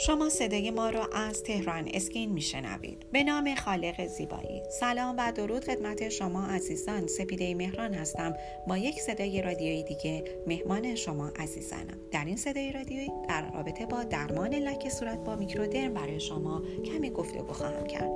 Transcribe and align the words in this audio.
شما 0.00 0.28
صدای 0.28 0.70
ما 0.70 0.90
را 0.90 1.06
از 1.06 1.42
تهران 1.42 1.88
اسکین 1.94 2.32
میشنوید. 2.32 3.06
به 3.12 3.24
نام 3.24 3.54
خالق 3.54 4.06
زیبایی. 4.06 4.62
سلام 4.80 5.14
و 5.18 5.32
درود 5.32 5.64
خدمت 5.64 6.08
شما 6.08 6.46
عزیزان. 6.46 7.06
سپیده 7.06 7.54
مهران 7.54 7.94
هستم. 7.94 8.34
با 8.68 8.76
یک 8.76 9.00
صدای 9.00 9.42
رادیویی 9.42 9.82
دیگه 9.82 10.24
مهمان 10.46 10.94
شما 10.94 11.28
عزیزانم. 11.28 11.98
در 12.10 12.24
این 12.24 12.36
صدای 12.36 12.72
رادیویی 12.72 13.10
در 13.28 13.50
رابطه 13.52 13.86
با 13.86 14.04
درمان 14.04 14.54
لکه 14.54 14.90
صورت 14.90 15.18
با 15.18 15.36
میکرودرم 15.36 15.94
برای 15.94 16.20
شما 16.20 16.62
کمی 16.84 17.10
گفتگو 17.10 17.52
خواهم 17.52 17.86
کرد. 17.86 18.10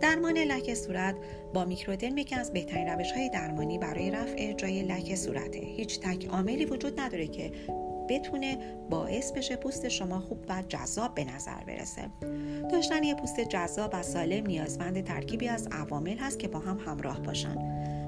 درمان 0.00 0.38
لکه 0.38 0.74
صورت 0.74 1.16
با 1.54 1.64
میکرودرم 1.64 2.18
یکی 2.18 2.34
از 2.34 2.52
بهترین 2.52 2.88
روش 2.88 3.12
های 3.12 3.28
درمانی 3.28 3.78
برای 3.78 4.10
رفع 4.10 4.52
جای 4.52 4.82
لکه 4.82 5.16
صورته. 5.16 5.58
هیچ 5.58 6.00
تک 6.00 6.26
عاملی 6.26 6.64
وجود 6.64 7.00
نداره 7.00 7.26
که 7.26 7.52
بتونه 8.10 8.58
باعث 8.90 9.32
بشه 9.32 9.56
پوست 9.56 9.88
شما 9.88 10.20
خوب 10.20 10.38
و 10.48 10.62
جذاب 10.68 11.14
به 11.14 11.24
نظر 11.24 11.64
برسه. 11.66 12.02
داشتن 12.70 13.02
یه 13.04 13.14
پوست 13.14 13.40
جذاب 13.40 13.90
و 13.92 14.02
سالم 14.02 14.46
نیازمند 14.46 15.04
ترکیبی 15.04 15.48
از 15.48 15.68
عوامل 15.72 16.16
هست 16.16 16.38
که 16.38 16.48
با 16.48 16.58
هم 16.58 16.78
همراه 16.78 17.20
باشن. 17.20 17.58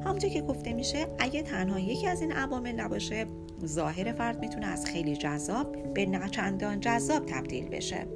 همونطور 0.04 0.30
که 0.30 0.40
گفته 0.40 0.72
میشه 0.72 1.06
اگه 1.18 1.42
تنها 1.42 1.78
یکی 1.78 2.06
از 2.06 2.20
این 2.20 2.32
عوامل 2.32 2.72
نباشه 2.72 3.26
ظاهر 3.66 4.12
فرد 4.12 4.40
می‌تونه 4.40 4.66
از 4.66 4.86
خیلی 4.86 5.16
جذاب 5.16 5.92
به 5.94 6.06
نچندان 6.06 6.80
جذاب 6.80 7.26
تبدیل 7.26 7.68
بشه. 7.68 8.06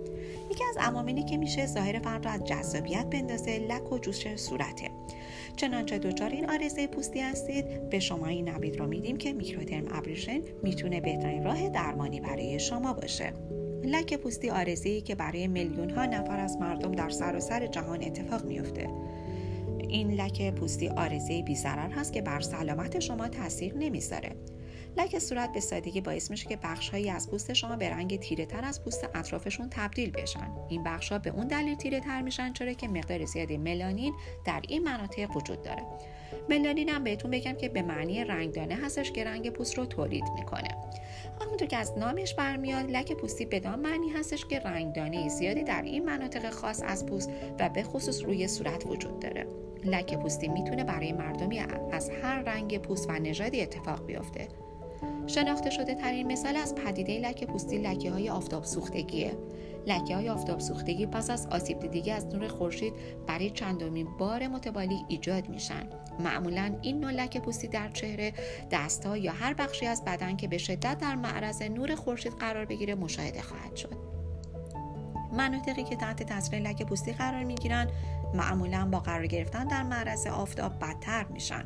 یکی 0.50 0.64
از 0.70 0.76
عواملی 0.80 1.24
که 1.24 1.37
میشه 1.37 1.66
ظاهر 1.66 1.98
فرد 1.98 2.24
رو 2.24 2.30
از 2.30 2.45
جذابیت 2.45 3.06
بندازه 3.06 3.59
لک 3.59 3.92
و 3.92 3.98
جوش 3.98 4.37
صورته. 4.37 4.90
چنانچه 5.56 5.98
دچار 5.98 6.30
این 6.30 6.51
آرزه 6.51 6.87
پوستی 6.87 7.20
هستید؟ 7.20 7.91
به 7.91 7.98
شما 7.98 8.27
این 8.27 8.48
نوید 8.48 8.77
رو 8.77 8.87
میدیم 8.87 9.16
که 9.16 9.33
میکرودرم 9.33 9.84
ابریشن 9.91 10.40
می‌تونه 10.63 11.01
بهترین 11.01 11.45
راه 11.45 11.68
درمانی 11.68 12.21
برای 12.21 12.59
شما 12.59 12.93
باشه. 12.93 13.32
لک 13.85 14.15
پوستی 14.15 14.51
آرزه 14.51 15.01
که 15.01 15.15
برای 15.15 15.46
میلیون 15.46 15.90
ها 15.90 16.07
نفر 16.07 16.38
از 16.38 16.57
مردم 16.57 16.93
در 16.93 17.09
سراسر 17.09 17.60
سر 17.60 17.66
جهان 17.66 18.02
اتفاق 18.02 18.45
میفته 18.45 18.88
این 19.88 20.10
لک 20.10 20.54
پوستی 20.54 20.88
آرزه 20.88 21.43
بی 21.43 21.54
هست 21.54 22.13
که 22.13 22.23
بر 22.23 22.41
سلامت 22.41 23.01
شما 23.01 23.29
تاثیر 23.29 23.74
نمی‌ذاره. 23.76 24.32
لک 24.96 25.18
صورت 25.18 25.52
به 25.52 25.60
سادگی 25.60 26.00
باعث 26.00 26.30
میشه 26.30 26.48
که 26.48 26.56
بخشهایی 26.56 27.10
از 27.10 27.30
پوست 27.30 27.52
شما 27.52 27.76
به 27.76 27.90
رنگ 27.90 28.18
تیره 28.18 28.46
تر 28.46 28.64
از 28.64 28.84
پوست 28.84 29.08
اطرافشون 29.14 29.68
تبدیل 29.70 30.10
بشن. 30.10 30.50
این 30.68 30.82
بخش 30.82 31.12
ها 31.12 31.18
به 31.18 31.30
اون 31.30 31.46
دلیل 31.46 31.74
تیره 31.74 32.00
تر 32.00 32.22
میشن 32.22 32.52
چرا 32.52 32.72
که 32.72 32.88
مقدار 32.88 33.24
زیادی 33.24 33.56
ملانین 33.56 34.14
در 34.44 34.60
این 34.68 34.82
مناطق 34.82 35.36
وجود 35.36 35.62
داره. 35.62 35.82
ملانین 36.48 36.88
هم 36.88 37.04
بهتون 37.04 37.30
بگم 37.30 37.52
که 37.52 37.68
به 37.68 37.82
معنی 37.82 38.24
رنگدانه 38.24 38.74
هستش 38.74 39.12
که 39.12 39.24
رنگ 39.24 39.50
پوست 39.50 39.78
رو 39.78 39.86
تولید 39.86 40.24
می‌کنه. 40.34 40.68
همونطور 41.40 41.68
که 41.68 41.76
از 41.76 41.98
نامش 41.98 42.34
برمیاد 42.34 42.90
لک 42.90 43.12
پوستی 43.12 43.44
بدان 43.44 43.80
معنی 43.80 44.08
هستش 44.08 44.44
که 44.44 44.58
رنگدانه 44.58 45.28
زیادی 45.28 45.62
در 45.62 45.82
این 45.82 46.04
مناطق 46.04 46.50
خاص 46.50 46.82
از 46.86 47.06
پوست 47.06 47.30
و 47.58 47.68
به 47.68 47.82
خصوص 47.82 48.24
روی 48.24 48.48
صورت 48.48 48.86
وجود 48.86 49.20
داره. 49.20 49.46
لک 49.84 50.18
پوستی 50.18 50.48
می‌تونه 50.48 50.84
برای 50.84 51.12
مردمی 51.12 51.58
از 51.92 52.10
هر 52.22 52.42
رنگ 52.42 52.78
پوست 52.78 53.10
و 53.10 53.12
نژادی 53.12 53.62
اتفاق 53.62 54.06
بیفته. 54.06 54.48
شناخته 55.27 55.71
شده 55.71 55.95
ترین 55.95 56.32
مثال 56.32 56.57
از 56.57 56.74
پدیده 56.74 57.19
لکه 57.19 57.46
پوستی 57.46 57.79
لکه 57.79 58.10
های 58.10 58.30
آفتاب 58.30 58.65
سوختگیه. 58.65 59.32
لکه 59.87 60.15
های 60.15 60.29
آفتاب 60.29 60.60
سوختگی 60.60 61.07
پس 61.07 61.30
از 61.30 61.46
آسیب 61.46 61.80
دیدگی 61.80 62.10
از 62.10 62.27
نور 62.27 62.49
خورشید 62.49 62.93
برای 63.27 63.51
چندمین 63.51 64.09
بار 64.19 64.49
متوالی 64.49 65.04
ایجاد 65.09 65.49
میشن. 65.49 65.87
معمولا 66.19 66.75
این 66.82 67.00
نوع 67.00 67.10
لکه 67.10 67.41
پوستی 67.41 67.69
در 67.69 67.88
چهره 67.88 68.32
دستها 68.71 69.16
یا 69.16 69.32
هر 69.32 69.54
بخشی 69.54 69.87
از 69.87 70.04
بدن 70.04 70.37
که 70.37 70.49
به 70.49 70.59
شدت 70.59 70.99
در 70.99 71.15
معرض 71.15 71.62
نور 71.62 71.94
خورشید 71.94 72.32
قرار 72.32 72.65
بگیره 72.65 72.94
مشاهده 72.94 73.43
خواهد 73.43 73.77
شد. 73.77 73.97
مناطقی 75.32 75.84
که 75.84 75.97
تحت 75.97 76.22
تاثیر 76.22 76.59
لکه 76.59 76.84
پوستی 76.84 77.12
قرار 77.12 77.44
می‌گیرن 77.44 77.91
معمولا 78.34 78.88
با 78.92 78.98
قرار 78.98 79.26
گرفتن 79.26 79.65
در 79.65 79.82
معرض 79.82 80.26
آفتاب 80.26 80.78
بدتر 80.78 81.25
میشن. 81.25 81.65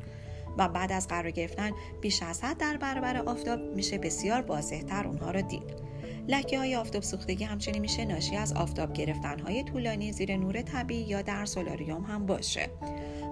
و 0.59 0.69
بعد 0.69 0.93
از 0.93 1.09
قرار 1.09 1.31
گرفتن 1.31 1.71
بیش 2.01 2.23
از 2.23 2.45
حد 2.45 2.57
در 2.57 2.77
برابر 2.77 3.17
آفتاب 3.17 3.61
میشه 3.61 3.99
بسیار 3.99 4.41
واضحتر 4.41 5.07
اونها 5.07 5.31
رو 5.31 5.43
دید. 5.43 5.91
لکه 6.29 6.59
های 6.59 6.77
آفتاب 6.77 7.03
سوختگی 7.03 7.45
همچنین 7.45 7.81
میشه 7.81 8.05
ناشی 8.05 8.37
از 8.37 8.53
آفتاب 8.53 8.93
گرفتن 8.93 9.39
های 9.39 9.65
طولانی 9.65 10.13
زیر 10.13 10.37
نور 10.37 10.63
طبیعی 10.63 11.03
یا 11.03 11.23
در 11.23 11.45
سولاریوم 11.45 12.05
هم 12.05 12.27
باشه. 12.27 12.71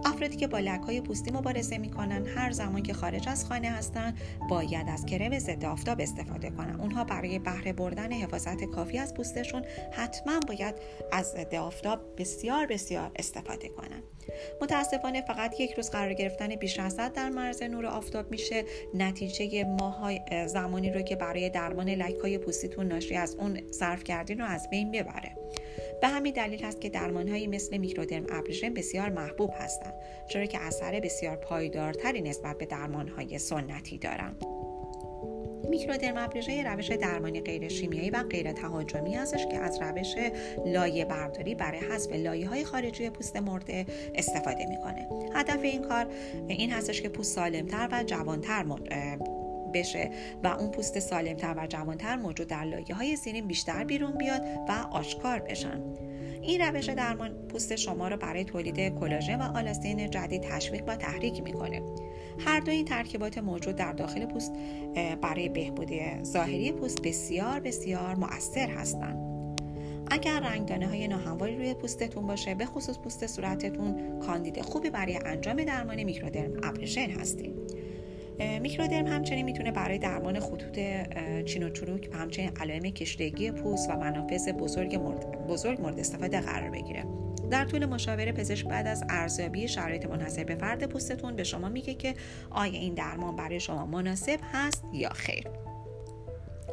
افرادی 0.04 0.36
که 0.36 0.47
با 0.47 0.59
های 0.86 1.00
پوستی 1.00 1.31
مبارزه 1.31 1.78
می‌کنن 1.78 2.26
هر 2.26 2.50
زمان 2.50 2.82
که 2.82 2.92
خارج 2.92 3.28
از 3.28 3.44
خانه 3.44 3.70
هستن 3.70 4.14
باید 4.50 4.88
از 4.88 5.06
کرم 5.06 5.38
ضد 5.38 5.64
آفتاب 5.64 6.00
استفاده 6.00 6.50
کنن. 6.50 6.81
اونها 6.81 7.04
برای 7.04 7.38
بهره 7.38 7.72
بردن 7.72 8.12
حفاظت 8.12 8.64
کافی 8.64 8.98
از 8.98 9.14
پوستشون 9.14 9.64
حتما 9.92 10.41
باید 10.48 10.75
از 11.12 11.26
ضد 11.26 11.54
آفتاب 11.54 12.00
بسیار 12.16 12.66
بسیار 12.66 13.10
استفاده 13.16 13.69
کنن. 13.69 14.03
متاسفانه 14.62 15.22
فقط 15.22 15.60
یک 15.60 15.72
روز 15.72 15.91
قرار 15.91 16.12
گرفتن 16.12 16.56
بیش 16.56 16.78
از 16.78 16.97
در 16.97 17.28
مرز 17.28 17.62
نور 17.62 17.87
آفتاب 17.87 18.31
میشه. 18.31 18.64
نتیجه 18.94 19.64
ماهای 19.64 20.20
زمانی 20.47 20.91
رو 20.91 21.03
که 21.03 21.16
برای 21.16 21.50
درمان 21.50 21.88
لک 21.88 22.14
های 22.14 22.38
پوستیتون 22.38 22.87
ناشی 22.87 23.14
از 23.14 23.34
اون 23.34 23.60
صرف 23.70 24.04
کردین 24.04 24.38
رو 24.38 24.44
از 24.47 24.70
بین 24.70 24.91
ببره. 24.91 25.37
به 26.00 26.09
همین 26.09 26.32
دلیل 26.32 26.64
هست 26.64 26.81
که 26.81 26.88
درمانهایی 26.88 27.47
مثل 27.47 27.76
میکرودرم 27.76 28.26
ابریشن 28.31 28.75
بسیار 28.75 29.09
محبوب 29.09 29.50
هستند 29.54 29.94
چرا 30.28 30.47
که 30.47 30.60
اثر 30.60 31.00
بسیار 31.00 31.36
پایدارتری 31.36 32.22
نسبت 32.22 32.59
به 32.59 32.66
درمانهای 32.66 33.38
سنتی 33.38 33.98
دارند. 33.98 34.44
میکرودرم 35.69 36.16
ابریشن 36.16 36.66
روش 36.66 36.91
درمانی 36.91 37.41
غیر 37.41 37.69
شیمیایی 37.69 38.10
و 38.10 38.22
غیر 38.22 38.53
تهاجمی 38.53 39.14
هستش 39.14 39.47
که 39.47 39.58
از 39.58 39.82
روش 39.82 40.14
لایه 40.66 41.04
برداری 41.04 41.54
برای 41.54 41.78
حذف 41.78 42.12
لایه 42.12 42.48
های 42.48 42.64
خارجی 42.64 43.10
پوست 43.10 43.37
مرده 43.37 43.87
استفاده 44.14 44.66
می‌کنه. 44.66 45.08
هدف 45.34 45.62
این 45.62 45.82
کار 45.82 46.06
این 46.48 46.72
هستش 46.72 47.03
که 47.03 47.08
پوست 47.08 47.34
سالمتر 47.34 47.88
و 47.92 48.04
جوانتر 48.04 48.64
بشه 49.73 50.11
و 50.45 50.47
اون 50.47 50.71
پوست 50.71 50.99
سالمتر 50.99 51.55
و 51.56 51.67
جوانتر 51.67 52.17
موجود 52.17 52.47
در 52.47 52.65
لایه 52.65 52.95
های 52.95 53.17
زیرین 53.17 53.47
بیشتر 53.47 53.84
بیرون 53.84 54.12
بیاد 54.12 54.43
و 54.69 54.73
آشکار 54.91 55.39
بشن. 55.39 55.83
این 56.43 56.61
روش 56.61 56.89
درمان 56.89 57.34
پوست 57.49 57.77
شما 57.77 58.09
را 58.09 58.17
برای 58.17 58.45
تولید 58.45 58.99
کلاژن 59.01 59.43
و 59.43 59.56
آلاستین 59.56 60.11
جدید 60.11 60.43
تشویق 60.43 60.84
و 60.87 60.97
تحریک 60.97 61.43
می‌کنه. 61.43 61.83
هر 62.39 62.61
دو 62.61 62.71
این 62.71 62.84
ترکیبات 62.84 63.39
موجود 63.39 63.77
در 63.77 63.93
داخل 63.93 64.27
پوست 64.27 64.53
برای 65.21 65.49
بهبود 65.49 65.91
ظاهری 66.23 66.73
پوست 66.73 67.03
بسیار 67.03 67.61
بسیار 67.61 68.15
مؤثر 68.15 68.69
هستند 68.69 69.29
اگر 70.11 70.41
رنگدانه 70.41 70.89
های 70.89 71.09
ناهمواری 71.09 71.56
روی 71.56 71.75
پوستتون 71.75 72.27
باشه 72.27 72.55
به 72.55 72.67
خصوص 72.67 72.99
پوست 72.99 73.27
صورتتون 73.27 74.21
کاندید 74.21 74.61
خوبی 74.61 74.91
برای 74.91 75.19
انجام 75.25 75.65
درمان 75.65 76.03
میکرودرم 76.03 76.50
ابریشن 76.62 77.11
هستید 77.11 77.55
میکرودرم 78.38 79.06
همچنین 79.06 79.44
می‌تونه 79.44 79.72
برای 79.72 79.99
درمان 79.99 80.41
خطوط 80.41 80.78
چین 81.44 81.62
و 81.62 81.71
چروک 81.71 82.09
و 82.12 82.16
همچنین 82.16 82.50
علائم 82.60 82.82
کشیدگی 82.82 83.50
پوست 83.50 83.91
و 83.91 83.97
منافذ 83.97 84.49
بزرگ 84.49 84.94
مورد, 84.97 85.47
بزرگ 85.47 85.81
مورد 85.81 86.00
استفاده 86.00 86.41
قرار 86.41 86.71
بگیره. 86.71 87.04
در 87.50 87.65
طول 87.65 87.87
مشاوره 87.87 88.32
پزشک 88.32 88.66
بعد 88.66 88.87
از 88.87 89.04
ارزیابی 89.09 89.69
شرایط 89.69 90.06
منحصر 90.06 90.44
به 90.44 90.54
فرد 90.54 90.87
پوستتون 90.87 91.37
به 91.37 91.44
شما 91.44 91.69
میگه 91.69 91.94
که 91.94 92.15
آیا 92.50 92.72
این 92.72 92.94
درمان 92.94 93.37
برای 93.37 93.60
شما 93.60 93.87
مناسب 93.87 94.41
هست 94.53 94.84
یا 94.93 95.09
خیر. 95.09 95.44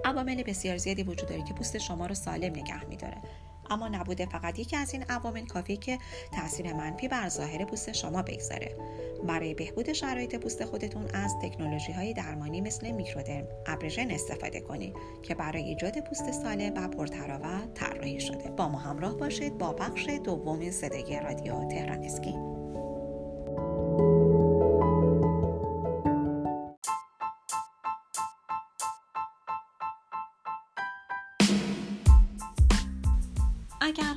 عوامل 0.05 0.43
بسیار 0.43 0.77
زیادی 0.77 1.03
وجود 1.03 1.29
داره 1.29 1.43
که 1.43 1.53
پوست 1.53 1.77
شما 1.77 2.05
رو 2.05 2.15
سالم 2.15 2.51
نگه 2.51 2.85
میداره. 2.89 3.17
اما 3.69 3.87
نبوده 3.87 4.25
فقط 4.25 4.59
یکی 4.59 4.75
از 4.77 4.93
این 4.93 5.03
عوامل 5.09 5.45
کافی 5.45 5.77
که 5.77 5.99
تاثیر 6.31 6.73
منفی 6.73 7.07
بر 7.07 7.29
ظاهر 7.29 7.65
پوست 7.65 7.91
شما 7.91 8.21
بگذاره. 8.21 8.75
برای 9.27 9.53
بهبود 9.53 9.93
شرایط 9.93 10.35
پوست 10.35 10.65
خودتون 10.65 11.05
از 11.13 11.35
تکنولوژی 11.43 11.91
های 11.91 12.13
درمانی 12.13 12.61
مثل 12.61 12.91
میکرودرم 12.91 13.47
ابرژن 13.65 14.11
استفاده 14.11 14.61
کنید 14.61 14.95
که 15.23 15.35
برای 15.35 15.63
ایجاد 15.63 15.99
پوست 15.99 16.31
سالم 16.31 16.73
و 16.73 16.87
پرتراوت 16.87 17.73
طراحی 17.73 18.19
شده. 18.19 18.49
با 18.49 18.69
ما 18.69 18.77
همراه 18.77 19.17
باشید 19.17 19.57
با 19.57 19.73
بخش 19.73 20.09
دوم 20.09 20.71
صدای 20.71 21.19
رادیو 21.19 21.67
تهران 21.67 22.03
اسکین 22.03 22.54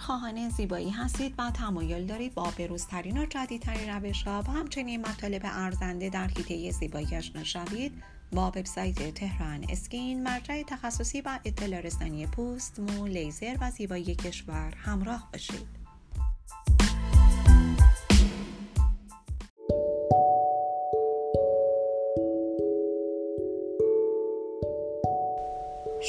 خواهان 0.09 0.49
زیبایی 0.49 0.91
هستید 0.91 1.35
و 1.39 1.51
تمایل 1.51 2.07
دارید 2.07 2.35
با 2.35 2.53
بروزترین 2.59 3.19
و 3.19 3.27
جدیدترین 3.27 3.91
روش 3.91 4.23
ها 4.23 4.45
و 4.49 4.51
همچنین 4.51 5.01
مطالب 5.01 5.43
ارزنده 5.45 6.09
در 6.09 6.27
حیطه 6.27 6.71
زیبایی 6.71 7.17
آشنا 7.17 7.45
شوید 7.45 8.03
با 8.33 8.49
وبسایت 8.49 9.15
تهران 9.15 9.67
اسکین 9.69 10.23
مرجع 10.23 10.63
تخصصی 10.63 11.21
و 11.21 11.39
اطلاع 11.45 11.81
رسانی 11.81 12.27
پوست 12.27 12.81
مو 12.81 13.07
لیزر 13.07 13.57
و 13.61 13.71
زیبایی 13.71 14.15
کشور 14.15 14.75
همراه 14.77 15.29
باشید. 15.33 15.78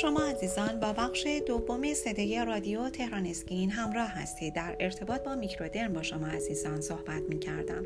شما 0.02 0.22
عزیزان 0.22 0.80
با 0.80 0.94
بخش 0.94 1.28
دوم 1.48 1.94
صدای 1.94 2.46
رادیو 2.46 2.90
تهران 2.90 3.26
اسکین 3.26 3.72
همراه 3.72 4.08
هستید. 4.08 4.54
در 4.54 4.76
ارتباط 4.80 5.24
با 5.24 5.36
میکرودرم 5.36 5.94
با 5.94 6.04
شما 6.04 6.28
عزیزان 6.28 6.82
صحبت 6.82 7.24
می 7.30 7.40
کردم 7.40 7.86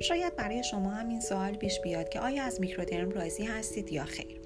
شاید 0.00 0.36
برای 0.36 0.64
شما 0.64 0.90
هم 0.90 1.08
این 1.08 1.20
سوال 1.20 1.54
پیش 1.54 1.80
بیاد 1.80 2.08
که 2.08 2.20
آیا 2.20 2.44
از 2.44 2.60
میکرودرم 2.60 3.10
راضی 3.10 3.44
هستید 3.44 3.92
یا 3.92 4.04
خیر. 4.04 4.39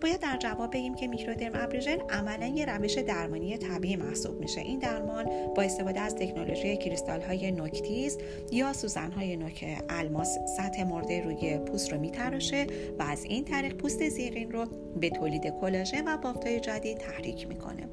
باید 0.00 0.20
در 0.20 0.36
جواب 0.36 0.70
بگیم 0.70 0.94
که 0.94 1.06
میکرودرم 1.06 1.52
ابریژن 1.54 1.98
عملا 2.10 2.46
یه 2.46 2.64
روش 2.64 2.98
درمانی 2.98 3.58
طبیعی 3.58 3.96
محسوب 3.96 4.40
میشه. 4.40 4.60
این 4.60 4.78
درمان 4.78 5.26
با 5.56 5.62
استفاده 5.62 6.00
از 6.00 6.14
تکنولوژی 6.14 6.76
کریستال 6.76 7.20
های 7.20 7.52
نوکتیز 7.52 8.18
یا 8.52 8.72
سوزن 8.72 9.12
های 9.12 9.36
نوک 9.36 9.82
الماس 9.88 10.38
سطح 10.56 10.84
مرده 10.84 11.20
روی 11.20 11.58
پوست 11.58 11.92
رو 11.92 12.00
میتراشه 12.00 12.66
و 12.98 13.02
از 13.02 13.24
این 13.24 13.44
طریق 13.44 13.74
پوست 13.74 14.08
زیرین 14.08 14.50
رو 14.50 14.66
به 15.00 15.10
تولید 15.10 15.46
کلاژن 15.60 16.08
و 16.08 16.16
بافتای 16.16 16.60
جدید 16.60 16.98
تحریک 16.98 17.48
می‌کنه. 17.48 17.88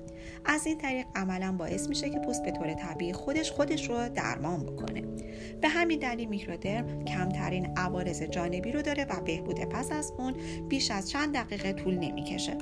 از 0.46 0.66
این 0.66 0.78
طریق 0.78 1.06
عملا 1.16 1.52
باعث 1.52 1.90
میشه 1.90 2.10
که 2.10 2.20
پوست 2.20 2.44
به 2.44 2.52
طور 2.52 2.74
طبیعی 2.74 3.14
خودش 3.14 3.52
خودش 3.52 3.90
رو 3.90 4.10
درمان 4.10 4.66
بکنه. 4.66 5.04
به 5.62 5.68
همین 5.68 6.00
دلیل 6.00 6.30
میکرودرم 6.30 7.06
کمترین 7.06 7.66
عوارض 7.78 8.24
جانبی 8.24 8.72
رو 8.72 8.82
داره 8.82 9.06
و 9.06 9.22
بهبود 9.22 9.60
پس 9.60 9.92
از 9.92 10.14
اون 10.18 10.34
بیش 10.70 10.92
از 10.92 11.10
چند 11.10 11.34
دقیقه 11.34 11.74
طول 11.74 11.94
نمی‌کشه. 11.98 12.58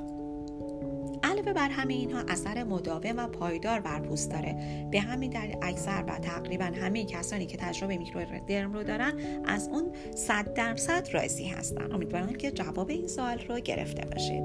علاوه 1.44 1.68
بر 1.68 1.68
همه 1.68 1.94
اینها 1.94 2.22
اثر 2.28 2.64
مداوم 2.64 3.18
و 3.18 3.26
پایدار 3.26 3.80
بر 3.80 4.00
پوست 4.00 4.30
داره. 4.30 4.56
به 4.90 5.00
همین 5.00 5.30
دلیل 5.30 5.56
اکثر 5.62 6.04
و 6.08 6.18
تقریبا 6.18 6.64
همه 6.64 7.04
کسانی 7.04 7.46
که 7.46 7.56
تجربه 7.56 7.96
میکرودرم 7.96 8.72
رو 8.72 8.82
دارن 8.82 9.12
از 9.44 9.68
اون 9.68 9.92
100 10.14 10.54
درصد 10.54 11.08
راضی 11.12 11.46
هستن. 11.46 11.92
امیدوارم 11.92 12.32
که 12.32 12.50
جواب 12.50 12.90
این 12.90 13.08
سوال 13.08 13.38
رو 13.38 13.60
گرفته 13.60 14.04
باشید. 14.04 14.42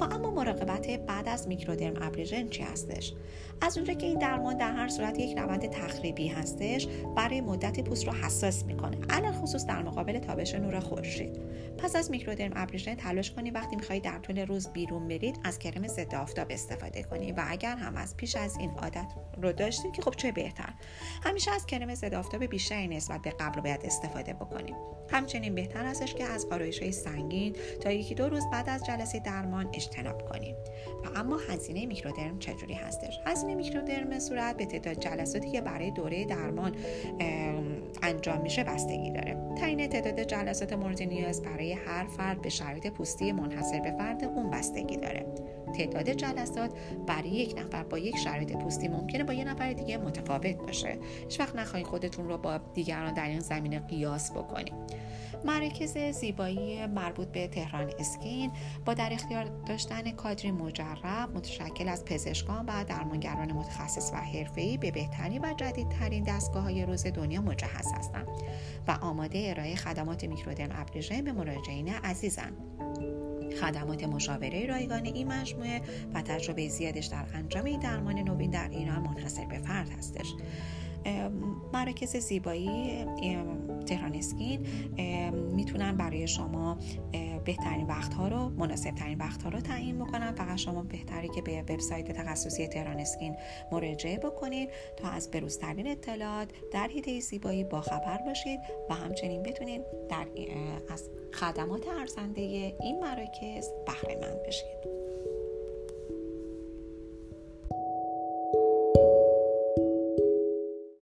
و 0.00 0.04
اما 0.04 0.30
مراقبت 0.30 0.86
بعد 0.86 1.28
از 1.28 1.48
میکرودرم 1.48 2.02
ابریژن 2.02 2.48
چی 2.48 2.62
هستش؟ 2.62 3.12
از 3.60 3.76
اونجا 3.76 3.92
که 3.92 4.06
این 4.06 4.18
درمان 4.18 4.56
در 4.56 4.72
هر 4.72 4.88
صورت 4.88 5.18
یک 5.18 5.38
روند 5.38 5.66
تخریبی 5.66 6.28
هستش 6.28 6.86
برای 7.16 7.40
مدت 7.40 7.80
پوست 7.80 8.06
رو 8.06 8.12
حساس 8.12 8.64
می‌کنه. 8.64 8.96
علل 9.10 9.32
خصوص 9.32 9.66
در 9.66 9.82
مقابل 9.82 10.18
تابش 10.18 10.54
نور 10.54 10.80
خورشید. 10.80 11.40
پس 11.78 11.96
از 11.96 12.10
میکرودرم 12.10 12.52
ابریژن 12.56 12.94
تلاش 12.94 13.30
کنید 13.30 13.54
وقتی 13.54 13.76
می‌خواهید 13.76 14.04
در 14.04 14.18
طول 14.18 14.38
روز 14.38 14.68
بیرون 14.68 15.08
برید 15.08 15.40
از 15.44 15.58
کرم 15.58 15.86
ضد 15.86 16.14
آفتاب 16.40 16.52
استفاده 16.52 17.02
کنید 17.02 17.38
و 17.38 17.42
اگر 17.48 17.76
هم 17.76 17.96
از 17.96 18.16
پیش 18.16 18.36
از 18.36 18.56
این 18.56 18.70
عادت 18.70 19.06
رو 19.42 19.52
داشتید 19.52 19.92
که 19.92 20.02
خب 20.02 20.10
چه 20.10 20.32
بهتر. 20.32 20.72
همیشه 21.22 21.50
از 21.50 21.66
کرم 21.66 21.94
ضد 21.94 22.14
آفتاب 22.14 22.44
بیشتری 22.44 22.88
نسبت 22.88 23.22
به 23.22 23.30
قبل 23.30 23.60
باید 23.60 23.80
استفاده 23.84 24.32
بکنید 24.32 24.74
همچنین 25.10 25.54
بهتر 25.54 25.86
استش 25.86 26.14
که 26.14 26.24
از 26.24 26.46
آرایش 26.50 26.82
های 26.82 26.92
سنگین 26.92 27.56
تا 27.80 27.90
یکی 27.90 28.14
دو 28.14 28.28
روز 28.28 28.44
بعد 28.52 28.68
از 28.68 28.84
جلسه 28.86 29.18
درمان 29.18 29.68
اجتناب 29.74 30.28
کنید 30.28 30.56
و 31.04 31.18
اما 31.18 31.36
هزینه 31.36 31.86
میکرودرم 31.86 32.38
چجوری 32.38 32.74
هستش؟ 32.74 33.20
هزینه 33.26 33.54
میکرودرم 33.54 34.18
صورت 34.18 34.56
به 34.56 34.66
تعداد 34.66 35.00
جلساتی 35.00 35.50
که 35.50 35.60
برای 35.60 35.90
دوره 35.90 36.24
درمان 36.24 36.76
انجام 38.02 38.40
میشه 38.42 38.64
بستگی 38.64 39.10
داره. 39.10 39.36
تعیین 39.58 39.88
تعداد 39.88 40.20
جلسات 40.20 40.72
مورد 40.72 41.02
نیاز 41.02 41.42
برای 41.42 41.72
هر 41.72 42.04
فرد 42.04 42.42
به 42.42 42.48
شرایط 42.48 42.86
پوستی 42.86 43.32
منحصر 43.32 43.80
به 43.80 43.90
فرد 43.90 44.24
اون 44.24 44.50
بستگی 44.50 44.96
داره. 44.96 45.26
تعداد 45.72 46.10
جلسات 46.10 46.70
برای 47.06 47.28
یک 47.28 47.58
نفر 47.58 47.82
با 47.82 47.98
یک 47.98 48.16
شرایط 48.16 48.52
پوستی 48.52 48.88
ممکنه 48.88 49.24
با 49.24 49.32
یه 49.32 49.44
نفر 49.44 49.72
دیگه 49.72 49.96
متفاوت 49.98 50.56
باشه. 50.56 50.98
هیچ 51.20 51.40
وقت 51.40 51.56
نخواهید 51.56 51.86
خودتون 51.86 52.28
رو 52.28 52.38
با 52.38 52.58
دیگران 52.74 53.14
در 53.14 53.28
این 53.28 53.40
زمینه 53.40 53.78
قیاس 53.78 54.30
بکنید. 54.32 54.74
مراکز 55.44 55.98
زیبایی 55.98 56.86
مربوط 56.86 57.28
به 57.28 57.48
تهران 57.48 57.90
اسکین 57.98 58.50
با 58.84 58.94
در 58.94 59.12
اختیار 59.12 59.44
داشتن 59.44 60.10
کادری 60.10 60.50
مجرب 60.50 61.30
متشکل 61.34 61.88
از 61.88 62.04
پزشکان 62.04 62.66
و 62.66 62.84
درمانگران 62.84 63.52
متخصص 63.52 64.10
و 64.12 64.16
حرفه‌ای 64.16 64.76
به 64.76 64.90
بهترین 64.90 65.44
و 65.44 65.54
جدیدترین 65.56 66.24
دستگاه 66.24 66.62
های 66.62 66.86
روز 66.86 67.06
دنیا 67.06 67.40
مجهز 67.40 67.86
هستند 67.94 68.26
و 68.88 68.98
آماده 69.00 69.46
ارائه 69.50 69.76
خدمات 69.76 70.24
میکرودرم 70.24 70.70
ابریژن 70.72 71.20
به 71.24 71.32
مراجعین 71.32 71.88
عزیزند. 71.88 72.56
خدمات 73.60 74.04
مشاوره 74.04 74.66
رایگان 74.66 75.04
این 75.04 75.28
مجموعه 75.28 75.80
و 76.14 76.22
تجربه 76.22 76.68
زیادش 76.68 77.06
در 77.06 77.24
انجام 77.34 77.80
درمان 77.80 78.18
نوین 78.18 78.50
در 78.50 78.68
ایران 78.68 78.98
منحصر 78.98 79.44
به 79.44 79.58
فرد 79.58 79.90
هستش. 79.98 80.34
مراکز 81.72 82.16
زیبایی 82.16 83.04
تهران 83.86 84.14
اسکین 84.14 84.66
می‌تونن 85.54 85.96
برای 85.96 86.28
شما 86.28 86.78
بهترین 87.44 87.86
وقت 87.86 88.14
ها 88.14 88.28
رو 88.28 88.48
مناسب 88.48 88.90
ترین 88.90 89.18
وقت 89.18 89.42
ها 89.42 89.48
رو 89.48 89.60
تعیین 89.60 89.98
بکنن. 89.98 90.32
فقط 90.32 90.56
شما 90.56 90.82
بهتری 90.82 91.28
که 91.28 91.42
به 91.42 91.62
وبسایت 91.62 92.12
تخصصی 92.12 92.66
تهران 92.66 93.00
اسکین 93.00 93.36
مراجعه 93.72 94.18
بکنید 94.18 94.70
تا 94.96 95.08
از 95.08 95.30
بروزترین 95.30 95.86
اطلاعات 95.86 96.48
در 96.72 96.88
حیطه 96.88 97.20
زیبایی 97.20 97.64
با 97.64 97.80
خبر 97.80 98.18
باشید 98.26 98.60
و 98.90 98.94
همچنین 98.94 99.42
بتونید 99.42 99.82
در 100.08 100.26
از 100.92 101.10
خدمات 101.32 101.88
ارزنده 101.88 102.40
این 102.80 103.00
مراکز 103.00 103.68
بهره 103.86 104.20
مند 104.20 104.42
بشید. 104.46 105.09